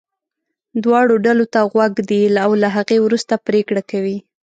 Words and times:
دواړو 0.83 1.15
ډلو 1.25 1.45
ته 1.53 1.59
غوږ 1.71 1.91
ږدي 1.97 2.21
او 2.45 2.51
له 2.61 2.67
هغې 2.75 2.97
وروسته 3.01 3.33
پرېکړه 3.47 3.81
کوي. 3.91 4.17